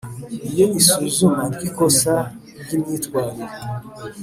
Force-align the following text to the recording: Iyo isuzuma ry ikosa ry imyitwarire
Iyo 0.51 0.65
isuzuma 0.79 1.41
ry 1.53 1.61
ikosa 1.69 2.15
ry 2.63 2.71
imyitwarire 2.77 3.55